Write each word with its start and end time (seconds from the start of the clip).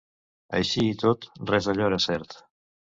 Així 0.59 0.87
i 0.93 0.97
tot, 1.03 1.29
res 1.53 1.69
d'allò 1.71 1.89
era 1.91 2.05
cert. 2.09 2.37